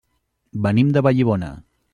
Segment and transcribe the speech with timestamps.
[0.67, 1.55] Venim de Vallibona.